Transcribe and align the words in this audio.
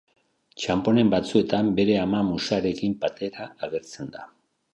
Txanponen 0.61 1.11
batzuetan, 1.13 1.69
bere 1.81 1.99
ama 2.05 2.23
Musarekin 2.31 2.97
batera 3.05 3.47
agertzen 3.69 4.11
da. 4.19 4.27